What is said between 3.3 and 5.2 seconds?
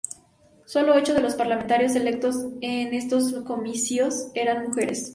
comicios eran mujeres.